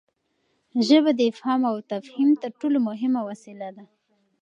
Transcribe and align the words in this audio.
ژبه 0.87 1.11
د 1.15 1.19
افهام 1.31 1.61
او 1.71 1.75
تفهیم 1.91 2.29
تر 2.41 2.51
ټولو 2.59 2.77
مهمه 2.87 3.21
وسیله 3.29 3.69
ده. 3.75 3.83